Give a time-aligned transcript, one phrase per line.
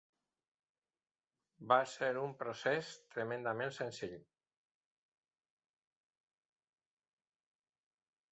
[1.71, 4.17] Va ser un procés tremendament senzill.